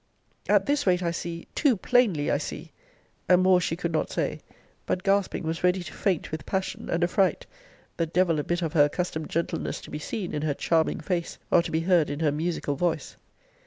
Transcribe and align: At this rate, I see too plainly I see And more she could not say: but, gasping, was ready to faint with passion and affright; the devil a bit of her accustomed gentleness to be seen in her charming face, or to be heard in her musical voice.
At 0.49 0.65
this 0.65 0.87
rate, 0.87 1.03
I 1.03 1.11
see 1.11 1.45
too 1.53 1.77
plainly 1.77 2.31
I 2.31 2.39
see 2.39 2.71
And 3.29 3.43
more 3.43 3.61
she 3.61 3.75
could 3.75 3.91
not 3.91 4.09
say: 4.09 4.39
but, 4.87 5.03
gasping, 5.03 5.43
was 5.43 5.63
ready 5.63 5.83
to 5.83 5.93
faint 5.93 6.31
with 6.31 6.43
passion 6.47 6.89
and 6.89 7.03
affright; 7.03 7.45
the 7.97 8.07
devil 8.07 8.39
a 8.39 8.43
bit 8.43 8.63
of 8.63 8.73
her 8.73 8.85
accustomed 8.85 9.29
gentleness 9.29 9.79
to 9.81 9.91
be 9.91 9.99
seen 9.99 10.33
in 10.33 10.41
her 10.41 10.55
charming 10.55 11.01
face, 11.01 11.37
or 11.51 11.61
to 11.61 11.69
be 11.69 11.81
heard 11.81 12.09
in 12.09 12.21
her 12.21 12.31
musical 12.31 12.75
voice. 12.75 13.15